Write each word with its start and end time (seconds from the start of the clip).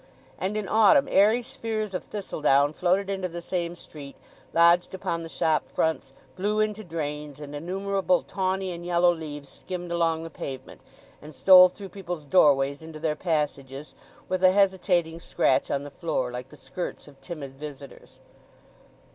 And 0.39 0.57
in 0.57 0.67
autumn 0.67 1.07
airy 1.11 1.43
spheres 1.43 1.93
of 1.93 2.03
thistledown 2.05 2.73
floated 2.73 3.07
into 3.07 3.27
the 3.27 3.39
same 3.39 3.75
street, 3.75 4.15
lodged 4.51 4.95
upon 4.95 5.21
the 5.21 5.29
shop 5.29 5.69
fronts, 5.69 6.11
blew 6.35 6.59
into 6.59 6.83
drains, 6.83 7.39
and 7.39 7.53
innumerable 7.53 8.23
tawny 8.23 8.71
and 8.71 8.83
yellow 8.83 9.13
leaves 9.13 9.47
skimmed 9.49 9.91
along 9.91 10.23
the 10.23 10.31
pavement, 10.31 10.81
and 11.21 11.35
stole 11.35 11.69
through 11.69 11.89
people's 11.89 12.25
doorways 12.25 12.81
into 12.81 12.99
their 12.99 13.15
passages 13.15 13.93
with 14.27 14.43
a 14.43 14.51
hesitating 14.53 15.19
scratch 15.19 15.69
on 15.69 15.83
the 15.83 15.91
floor, 15.91 16.31
like 16.31 16.49
the 16.49 16.57
skirts 16.57 17.07
of 17.07 17.21
timid 17.21 17.51
visitors. 17.53 18.19